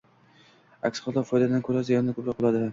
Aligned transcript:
Aks 0.89 1.05
holda, 1.05 1.25
foydadan 1.33 1.63
ko`ra 1.69 1.87
ziyoni 1.93 2.19
ko`proq 2.19 2.43
bo`ladi 2.45 2.69